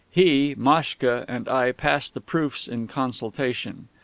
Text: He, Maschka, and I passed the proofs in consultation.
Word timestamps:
He, 0.09 0.55
Maschka, 0.57 1.25
and 1.27 1.47
I 1.47 1.71
passed 1.73 2.15
the 2.15 2.21
proofs 2.21 2.67
in 2.67 2.87
consultation. 2.87 3.87